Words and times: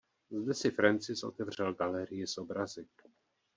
Zde 0.31 0.53
si 0.53 0.71
Francis 0.71 1.23
otevřel 1.23 1.73
galerii 1.73 2.27
s 2.27 2.37
obrazy. 2.37 2.87